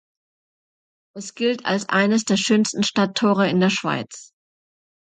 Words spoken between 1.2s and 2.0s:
gilt als